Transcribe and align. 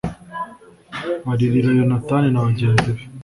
baririra 1.25 1.69
yonatani 1.77 2.27
na 2.31 2.43
bagenzi 2.47 2.89
be 2.95 3.03